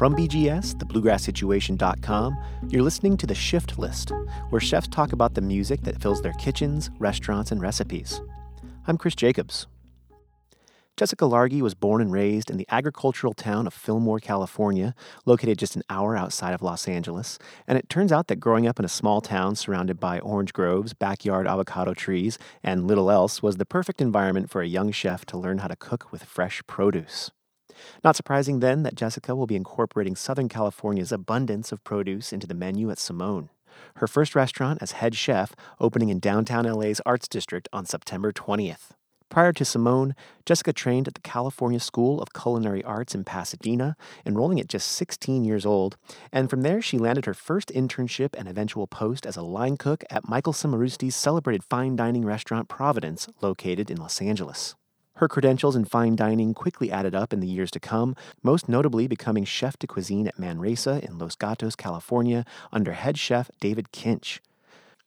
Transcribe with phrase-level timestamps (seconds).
[0.00, 4.12] From BGS, thebluegrasssituation.com, you're listening to The Shift List,
[4.48, 8.22] where chefs talk about the music that fills their kitchens, restaurants, and recipes.
[8.86, 9.66] I'm Chris Jacobs.
[10.96, 14.94] Jessica Largey was born and raised in the agricultural town of Fillmore, California,
[15.26, 17.38] located just an hour outside of Los Angeles.
[17.68, 20.94] And it turns out that growing up in a small town surrounded by orange groves,
[20.94, 25.36] backyard avocado trees, and little else was the perfect environment for a young chef to
[25.36, 27.30] learn how to cook with fresh produce.
[28.02, 32.54] Not surprising then that Jessica will be incorporating Southern California's abundance of produce into the
[32.54, 33.50] menu at Simone.
[33.96, 38.90] Her first restaurant as head chef opening in downtown LA's Arts District on September 20th.
[39.30, 43.96] Prior to Simone, Jessica trained at the California School of Culinary Arts in Pasadena,
[44.26, 45.96] enrolling at just 16 years old,
[46.32, 50.02] and from there she landed her first internship and eventual post as a line cook
[50.10, 54.74] at Michael Cimarusti's celebrated fine dining restaurant Providence, located in Los Angeles.
[55.20, 59.06] Her credentials in fine dining quickly added up in the years to come, most notably
[59.06, 64.40] becoming chef de cuisine at Manresa in Los Gatos, California, under head chef David Kinch.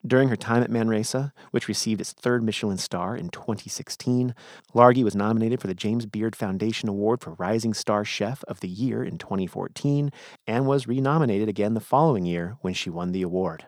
[0.06, 4.36] During her time at Manresa, which received its third Michelin star in 2016,
[4.76, 8.68] Largey was nominated for the James Beard Foundation Award for Rising Star Chef of the
[8.68, 10.12] Year in 2014
[10.46, 13.66] and was renominated again the following year when she won the award.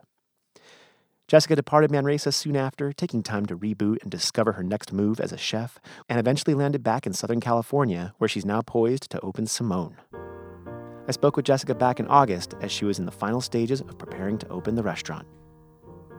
[1.28, 5.32] Jessica departed Manresa soon after, taking time to reboot and discover her next move as
[5.32, 9.48] a chef, and eventually landed back in Southern California, where she's now poised to open
[9.48, 9.98] Simone.
[11.08, 13.98] I spoke with Jessica back in August as she was in the final stages of
[13.98, 15.26] preparing to open the restaurant.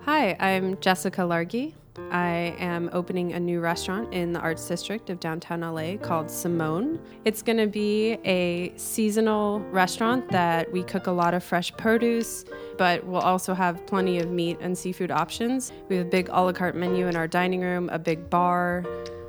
[0.02, 1.74] Hi, I'm Jessica Largey.
[2.11, 7.00] I am opening a new restaurant in the Arts District of downtown LA called Simone.
[7.25, 12.44] It's going to be a seasonal restaurant that we cook a lot of fresh produce,
[12.78, 15.72] but we'll also have plenty of meat and seafood options.
[15.88, 18.84] We have a big a la carte menu in our dining room, a big bar.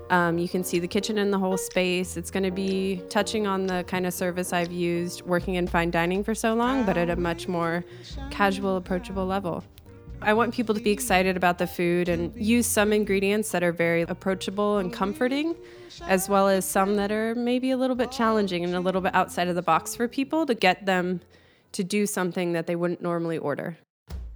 [0.09, 2.15] Um, you can see the kitchen in the whole space.
[2.15, 5.91] It's going to be touching on the kind of service I've used working in fine
[5.91, 7.83] dining for so long, but at a much more
[8.29, 9.63] casual, approachable level.
[10.21, 13.71] I want people to be excited about the food and use some ingredients that are
[13.71, 15.55] very approachable and comforting,
[16.07, 19.13] as well as some that are maybe a little bit challenging and a little bit
[19.13, 21.21] outside of the box for people to get them
[21.73, 23.77] to do something that they wouldn't normally order.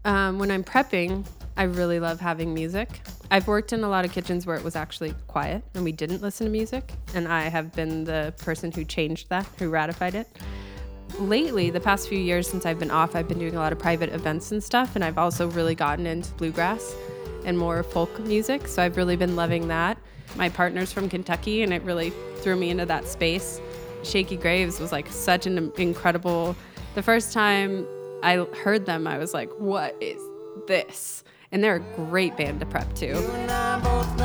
[0.05, 1.25] Um, when I'm prepping,
[1.57, 3.01] I really love having music.
[3.29, 6.22] I've worked in a lot of kitchens where it was actually quiet and we didn't
[6.22, 10.28] listen to music, and I have been the person who changed that, who ratified it
[11.19, 13.79] lately, the past few years since I've been off, I've been doing a lot of
[13.79, 16.95] private events and stuff, and I've also really gotten into bluegrass
[17.45, 18.67] and more folk music.
[18.67, 19.97] So I've really been loving that.
[20.35, 23.59] My partner's from Kentucky, and it really threw me into that space.
[24.03, 26.55] Shakey Graves was like such an incredible.
[26.95, 27.85] The first time
[28.23, 30.22] I heard them, I was like, "What is
[30.67, 34.20] this?" And they're a great band to prep to.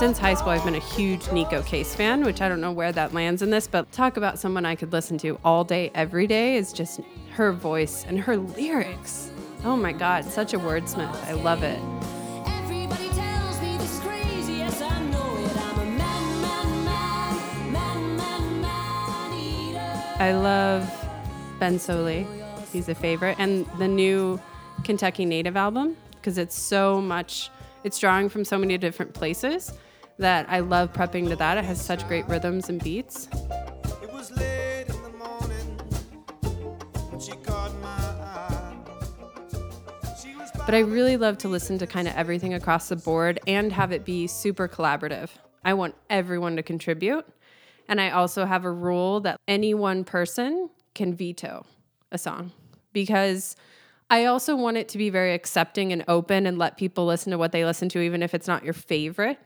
[0.00, 2.90] Since high school, I've been a huge Neko Case fan, which I don't know where
[2.90, 6.26] that lands in this, but talk about someone I could listen to all day, every
[6.26, 7.00] day is just
[7.32, 9.30] her voice and her lyrics.
[9.62, 11.14] Oh my God, such a wordsmith.
[11.26, 11.78] I love it.
[20.18, 20.90] I love
[21.58, 22.26] Ben Sollee.
[22.72, 23.36] He's a favorite.
[23.38, 24.40] And the new
[24.82, 27.50] Kentucky Native album, because it's so much,
[27.84, 29.74] it's drawing from so many different places
[30.20, 31.58] that I love prepping to that.
[31.58, 33.28] It has such great rhythms and beats.
[40.66, 43.90] But I really love to listen to kind of everything across the board and have
[43.90, 45.30] it be super collaborative.
[45.64, 47.26] I want everyone to contribute.
[47.88, 51.66] And I also have a rule that any one person can veto
[52.12, 52.52] a song
[52.92, 53.56] because
[54.10, 57.38] I also want it to be very accepting and open and let people listen to
[57.38, 59.38] what they listen to, even if it's not your favorite.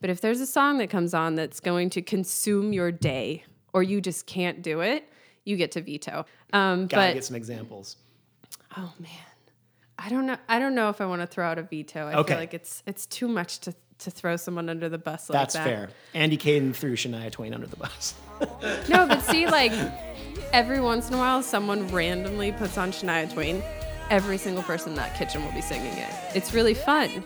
[0.00, 3.82] But if there's a song that comes on that's going to consume your day or
[3.82, 5.10] you just can't do it,
[5.44, 6.24] you get to veto.
[6.52, 7.96] Um, Gotta but, get some examples.
[8.76, 9.10] Oh man,
[9.98, 10.36] I don't know.
[10.48, 12.06] I don't know if I want to throw out a veto.
[12.06, 12.34] I okay.
[12.34, 15.54] feel like it's it's too much to to throw someone under the bus like That's
[15.54, 15.64] that.
[15.64, 15.88] fair.
[16.14, 18.14] Andy Caden threw Shania Twain under the bus.
[18.88, 19.72] no, but see, like
[20.52, 23.62] every once in a while, someone randomly puts on Shania Twain.
[24.10, 26.14] Every single person in that kitchen will be singing it.
[26.34, 27.24] It's really fun.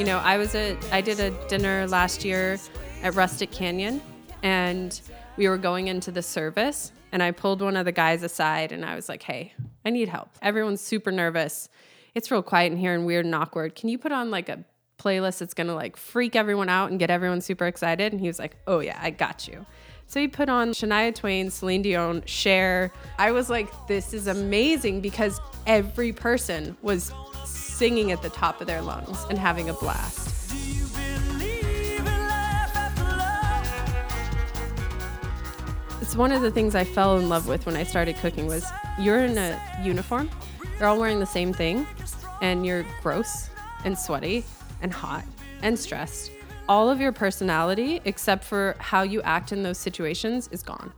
[0.00, 2.58] You know, I was at I did a dinner last year
[3.02, 4.00] at Rustic Canyon
[4.42, 4.98] and
[5.36, 8.82] we were going into the service and I pulled one of the guys aside and
[8.82, 9.52] I was like, "Hey,
[9.84, 10.30] I need help.
[10.40, 11.68] Everyone's super nervous.
[12.14, 13.74] It's real quiet in here and weird and awkward.
[13.74, 14.64] Can you put on like a
[14.98, 18.38] playlist that's to like freak everyone out and get everyone super excited?" And he was
[18.38, 19.66] like, "Oh yeah, I got you."
[20.06, 22.90] So he put on Shania Twain, Celine Dion, Cher.
[23.18, 27.12] I was like, this is amazing because every person was
[27.80, 30.28] singing at the top of their lungs and having a blast.
[36.02, 38.66] It's one of the things I fell in love with when I started cooking was
[38.98, 40.28] you're in a uniform.
[40.78, 41.86] They're all wearing the same thing
[42.42, 43.48] and you're gross
[43.86, 44.44] and sweaty
[44.82, 45.24] and hot
[45.62, 46.32] and stressed.
[46.68, 50.92] All of your personality except for how you act in those situations is gone.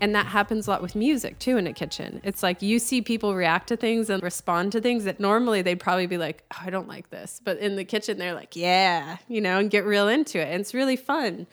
[0.00, 2.22] And that happens a lot with music too in a kitchen.
[2.24, 5.78] It's like you see people react to things and respond to things that normally they'd
[5.78, 7.40] probably be like, oh, I don't like this.
[7.44, 10.48] But in the kitchen, they're like, yeah, you know, and get real into it.
[10.48, 11.46] And it's really fun.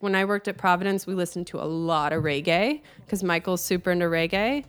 [0.00, 3.92] When I worked at Providence, we listened to a lot of reggae because Michael's super
[3.92, 4.64] into reggae,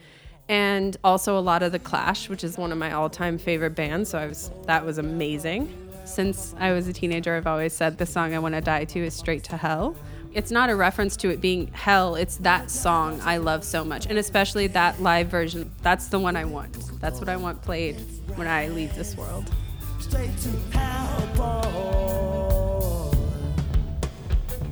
[0.48, 4.12] and also a lot of The Clash, which is one of my all-time favorite bands.
[4.12, 5.76] So I was that was amazing.
[6.06, 9.00] Since I was a teenager, I've always said the song I want to die to
[9.00, 9.98] is Straight to Hell.
[10.38, 14.06] It's not a reference to it being hell, it's that song I love so much,
[14.06, 15.72] and especially that live version.
[15.82, 16.78] That's the one I want.
[17.02, 18.00] That's what I want played
[18.36, 19.52] when I leave this world.
[20.00, 21.18] Straight to hell.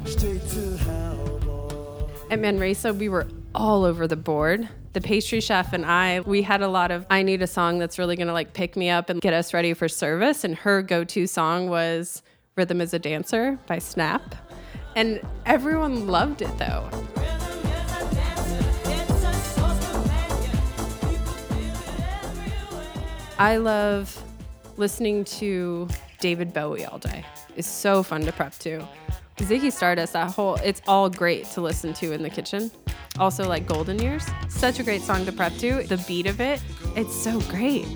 [0.06, 2.12] Straight to hell.
[2.30, 3.26] At Manresa, we were
[3.56, 4.70] all over the board.
[4.94, 7.98] The pastry chef and I, we had a lot of I need a song that's
[7.98, 10.84] really going to like pick me up and get us ready for service and her
[10.84, 12.22] go-to song was
[12.56, 14.36] Rhythm is a Dancer by Snap.
[14.96, 16.90] And everyone loved it though.
[23.38, 24.24] I love
[24.78, 25.90] listening to
[26.22, 27.26] David Bowie all day.
[27.58, 28.88] It's so fun to prep to.
[29.38, 32.72] Ziggy Stardust, that whole, it's all great to listen to in the kitchen.
[33.20, 35.84] Also, like Golden Years, such a great song to prep to.
[35.84, 36.62] The beat of it,
[36.96, 37.88] it's so great.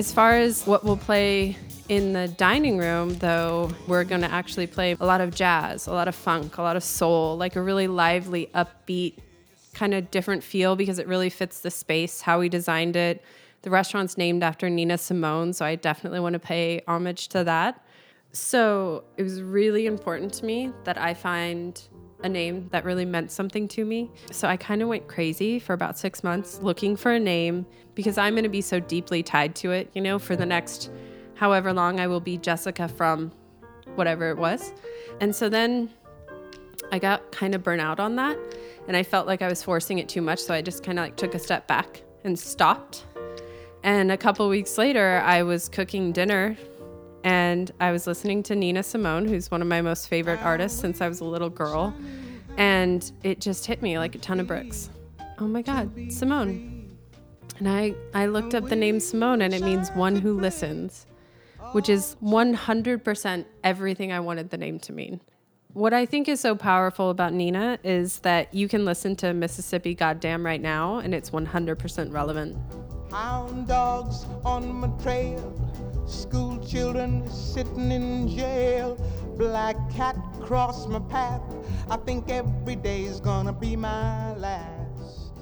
[0.00, 1.58] As far as what we'll play
[1.90, 5.92] in the dining room, though, we're going to actually play a lot of jazz, a
[5.92, 9.18] lot of funk, a lot of soul, like a really lively, upbeat,
[9.74, 13.22] kind of different feel because it really fits the space, how we designed it.
[13.60, 17.84] The restaurant's named after Nina Simone, so I definitely want to pay homage to that.
[18.32, 21.78] So it was really important to me that I find
[22.22, 24.10] a name that really meant something to me.
[24.30, 28.18] So I kind of went crazy for about six months looking for a name because
[28.18, 30.90] I'm going to be so deeply tied to it, you know, for the next
[31.34, 33.32] however long I will be Jessica from
[33.94, 34.72] whatever it was.
[35.20, 35.90] And so then
[36.92, 38.38] I got kind of burnt out on that
[38.88, 40.38] and I felt like I was forcing it too much.
[40.40, 43.06] So I just kind of like took a step back and stopped.
[43.82, 46.56] And a couple weeks later, I was cooking dinner
[47.24, 51.00] and I was listening to Nina Simone, who's one of my most favorite artists since
[51.00, 51.94] I was a little girl,
[52.56, 54.90] and it just hit me like a ton of bricks.
[55.38, 56.96] Oh my God, Simone.
[57.58, 61.06] And I, I looked up the name Simone, and it means one who listens,
[61.72, 65.20] which is 100% everything I wanted the name to mean.
[65.72, 69.94] What I think is so powerful about Nina is that you can listen to Mississippi
[69.94, 72.56] Goddam right now, and it's 100% relevant.
[73.12, 75.69] Hound dogs on my trail
[76.10, 78.96] School children sitting in jail.
[79.38, 81.40] Black cat cross my path.
[81.88, 85.32] I think every day's gonna be my last.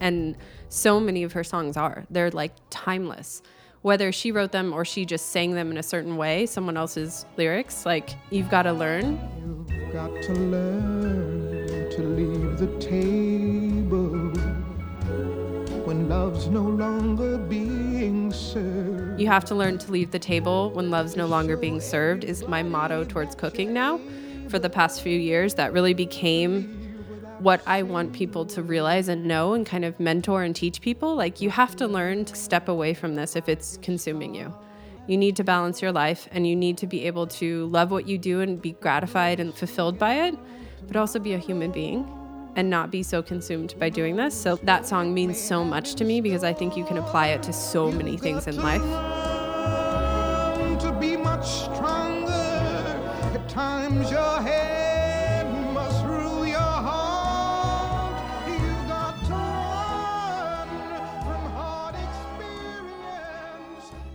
[0.00, 0.36] And
[0.68, 2.04] so many of her songs are.
[2.10, 3.40] They're like timeless.
[3.80, 7.24] Whether she wrote them or she just sang them in a certain way, someone else's
[7.38, 9.18] lyrics, like, you've got to learn.
[9.70, 13.45] You've got to learn to leave the table
[16.08, 19.20] love's no longer being served.
[19.20, 22.46] You have to learn to leave the table when love's no longer being served, is
[22.46, 24.00] my motto towards cooking now.
[24.48, 26.82] For the past few years, that really became
[27.40, 31.16] what I want people to realize and know and kind of mentor and teach people.
[31.16, 34.54] Like, you have to learn to step away from this if it's consuming you.
[35.08, 38.06] You need to balance your life and you need to be able to love what
[38.06, 40.38] you do and be gratified and fulfilled by it,
[40.86, 42.08] but also be a human being
[42.56, 44.34] and not be so consumed by doing this.
[44.34, 47.42] So that song means so much to me because I think you can apply it
[47.44, 48.82] to so many things in life.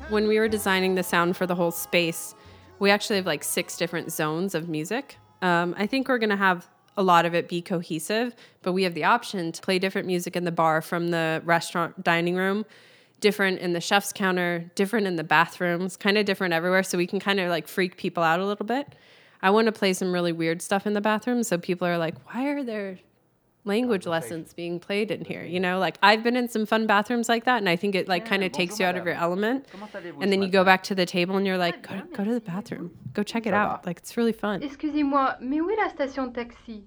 [0.10, 2.36] When we were designing the sound for the whole space,
[2.80, 5.18] we actually have like six different zones of music.
[5.42, 6.68] Um, I think we're going to have
[6.98, 10.36] a lot of it be cohesive, but we have the option to play different music
[10.36, 12.66] in the bar from the restaurant dining room,
[13.20, 16.84] different in the chef's counter, different in the bathrooms, kind of different everywhere.
[16.84, 18.96] So we can kind of like freak people out a little bit.
[19.42, 22.16] I want to play some really weird stuff in the bathroom so people are like,
[22.32, 23.00] why are there
[23.64, 25.44] language lessons being played in here?
[25.44, 28.08] You know, like I've been in some fun bathrooms like that, and I think it
[28.08, 29.66] like kind of takes you out of your element.
[30.20, 32.42] And then you go back to the table and you're like, go, go to the
[32.42, 33.86] bathroom, go check it out.
[33.86, 34.62] Like it's really fun.
[34.64, 36.84] Excusez-moi, mais où est la station de taxi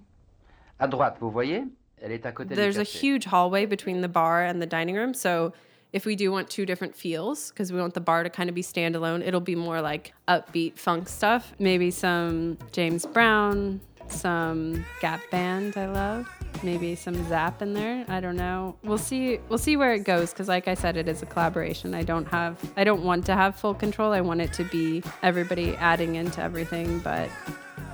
[0.81, 1.64] À droite, vous voyez
[2.02, 4.97] Elle est à côté du there's a huge hallway between the bar and the dining
[4.97, 5.14] room.
[5.14, 5.52] So
[5.93, 8.54] if we do want two different feels, because we want the bar to kind of
[8.54, 11.54] be standalone, it'll be more like upbeat funk stuff.
[11.61, 16.28] Maybe some James Brown, some Gap Band I love.
[16.62, 18.04] Maybe some Zap in there.
[18.08, 18.76] I don't know.
[18.84, 19.38] We'll see.
[19.49, 20.30] We'll see where it goes.
[20.30, 21.94] Because, like I said, it is a collaboration.
[21.94, 22.58] I don't have.
[22.76, 24.12] I don't want to have full control.
[24.12, 27.00] I want it to be everybody adding into everything.
[27.00, 27.28] But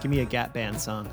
[0.01, 1.09] Give me a Gap Band song.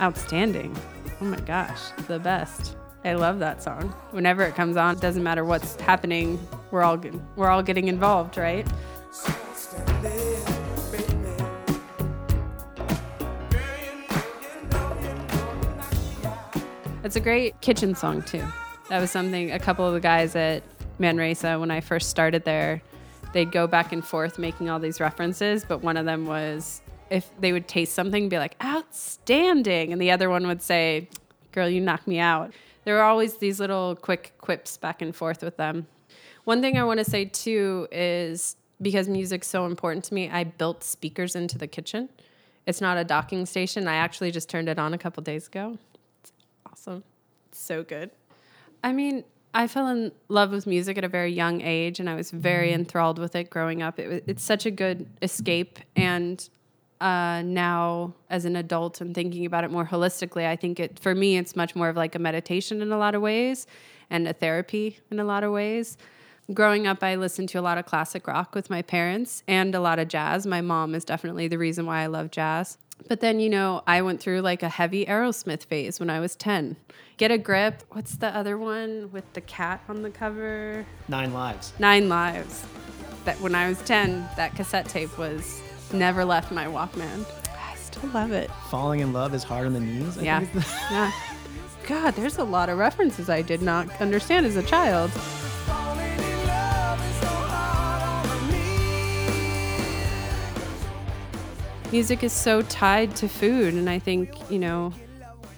[0.00, 0.76] Outstanding.
[1.20, 2.76] Oh my gosh, the best.
[3.04, 3.94] I love that song.
[4.10, 6.38] Whenever it comes on, it doesn't matter what's happening,
[6.70, 7.00] we're all
[7.36, 8.66] we're all getting involved, right?
[17.10, 18.44] It's a great kitchen song too.
[18.88, 20.62] That was something a couple of the guys at
[21.00, 22.82] Manresa when I first started there,
[23.32, 27.28] they'd go back and forth making all these references, but one of them was if
[27.40, 29.92] they would taste something, be like, outstanding.
[29.92, 31.08] And the other one would say,
[31.50, 32.52] girl, you knocked me out.
[32.84, 35.88] There were always these little quick quips back and forth with them.
[36.44, 40.44] One thing I want to say too is because music's so important to me, I
[40.44, 42.08] built speakers into the kitchen.
[42.66, 43.88] It's not a docking station.
[43.88, 45.76] I actually just turned it on a couple days ago.
[46.80, 47.04] Awesome.
[47.52, 48.10] So good.
[48.82, 52.14] I mean, I fell in love with music at a very young age, and I
[52.14, 53.98] was very enthralled with it growing up.
[53.98, 56.48] It was, it's such a good escape, and
[57.02, 61.14] uh, now as an adult and thinking about it more holistically, I think it for
[61.14, 63.66] me it's much more of like a meditation in a lot of ways,
[64.08, 65.98] and a therapy in a lot of ways.
[66.54, 69.80] Growing up, I listened to a lot of classic rock with my parents and a
[69.80, 70.46] lot of jazz.
[70.46, 72.78] My mom is definitely the reason why I love jazz.
[73.08, 76.36] But then, you know, I went through like a heavy Aerosmith phase when I was
[76.36, 76.76] 10.
[77.16, 77.82] Get a grip.
[77.90, 80.86] What's the other one with the cat on the cover?
[81.08, 81.72] Nine Lives.
[81.78, 82.64] Nine Lives.
[83.24, 85.60] That when I was 10, that cassette tape was
[85.92, 87.26] never left my Walkman.
[87.58, 88.50] I still love it.
[88.70, 90.16] Falling in Love is Hard on the Knees.
[90.18, 90.40] I Yeah.
[90.40, 91.12] think Yeah.
[91.86, 95.10] God, there's a lot of references I did not understand as a child.
[101.92, 104.92] Music is so tied to food, and I think, you know,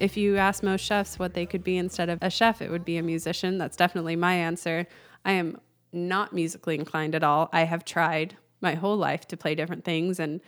[0.00, 2.84] if you ask most chefs what they could be instead of a chef, it would
[2.84, 3.58] be a musician.
[3.58, 4.86] That's definitely my answer.
[5.24, 5.60] I am
[5.92, 7.50] not musically inclined at all.
[7.52, 10.40] I have tried my whole life to play different things and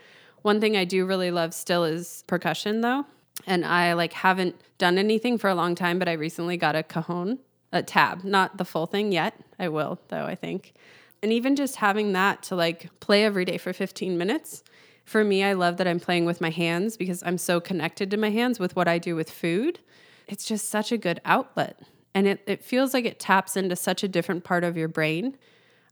[0.45, 3.07] one thing I do really love still is percussion though.
[3.47, 6.83] And I like haven't done anything for a long time, but I recently got a
[6.83, 7.39] cajon,
[7.73, 9.41] a tab, not the full thing yet.
[9.59, 10.75] I will though, I think.
[11.23, 14.63] And even just having that to like play every day for 15 minutes.
[15.05, 18.17] For me, I love that I'm playing with my hands because I'm so connected to
[18.17, 19.81] my hands with what I do with food.
[20.27, 21.81] It's just such a good outlet.
[22.15, 25.37] And it, it feels like it taps into such a different part of your brain.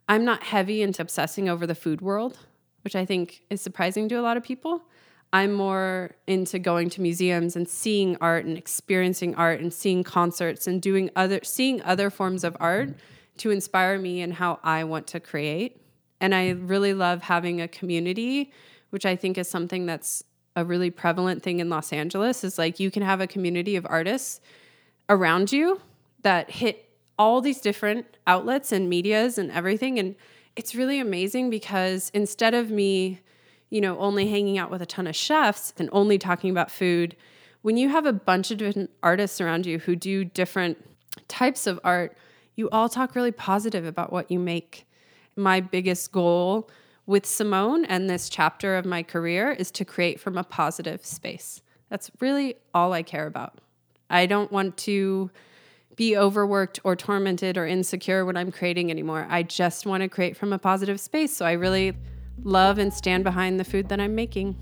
[0.08, 2.38] I'm not heavy into obsessing over the food world,
[2.84, 4.82] which I think is surprising to a lot of people.
[5.32, 10.66] I'm more into going to museums and seeing art and experiencing art and seeing concerts
[10.66, 12.90] and doing other seeing other forms of art
[13.38, 15.80] to inspire me and how I want to create.
[16.20, 18.52] And I really love having a community,
[18.92, 20.22] which I think is something that's
[20.54, 23.86] a really prevalent thing in Los Angeles is like you can have a community of
[23.88, 24.40] artists
[25.08, 25.80] around you
[26.22, 29.98] that hit all these different outlets and medias and everything.
[29.98, 30.14] And
[30.56, 33.20] it's really amazing because instead of me
[33.70, 37.16] you know only hanging out with a ton of chefs and only talking about food
[37.62, 40.76] when you have a bunch of different artists around you who do different
[41.26, 42.14] types of art
[42.54, 44.86] you all talk really positive about what you make.
[45.36, 46.68] My biggest goal
[47.06, 51.62] with Simone and this chapter of my career is to create from a positive space
[51.88, 53.58] that's really all I care about
[54.08, 55.30] I don't want to
[55.96, 59.26] be overworked or tormented or insecure when I'm creating anymore.
[59.28, 61.34] I just want to create from a positive space.
[61.34, 61.94] So I really
[62.42, 64.56] love and stand behind the food that I'm making.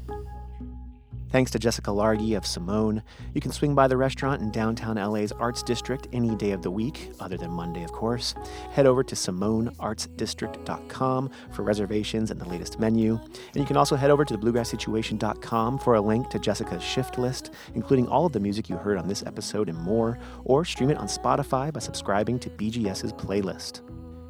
[1.31, 3.05] Thanks to Jessica Largey of Simone.
[3.35, 6.73] You can swing by the restaurant in downtown LA's Arts District any day of the
[6.73, 8.35] week, other than Monday, of course.
[8.73, 13.15] Head over to simoneartsdistrict.com for reservations and the latest menu.
[13.15, 17.55] And you can also head over to thebluegrasssituation.com for a link to Jessica's shift list,
[17.75, 20.99] including all of the music you heard on this episode and more, or stream it
[20.99, 23.83] on Spotify by subscribing to BGS's playlist.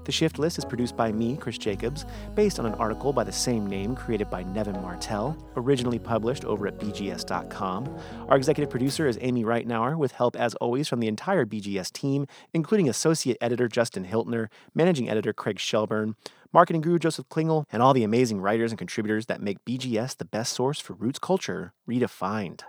[0.05, 3.33] The Shift List is produced by me, Chris Jacobs, based on an article by the
[3.33, 7.99] same name created by Nevin Martell, originally published over at BGS.com.
[8.29, 12.27] Our executive producer is Amy Reitnouer, with help as always from the entire BGS team,
[12.55, 16.17] including associate editor Justin Hiltner, managing editor Craig Shelburne,
[16.53, 20.25] marketing guru Joseph Klingel, and all the amazing writers and contributors that make BGS the
[20.25, 22.63] best source for roots culture redefined.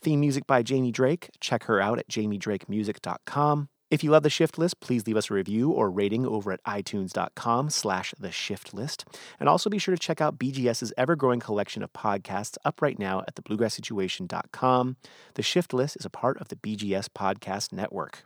[0.00, 1.30] Theme music by Jamie Drake.
[1.40, 3.68] Check her out at jamiedrakemusic.com.
[3.94, 6.60] If you love The Shift List, please leave us a review or rating over at
[6.64, 9.04] itunes.com slash The Shift List.
[9.38, 13.20] And also be sure to check out BGS's ever-growing collection of podcasts up right now
[13.20, 14.96] at thebluegrasssituation.com.
[15.34, 18.24] The Shift List is a part of the BGS Podcast Network.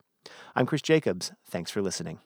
[0.57, 1.33] I'm Chris Jacobs.
[1.47, 2.21] Thanks for listening.